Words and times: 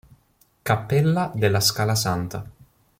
Cappella 0.63 1.31
della 1.31 1.59
Scala 1.59 1.93
Santa 1.93 2.43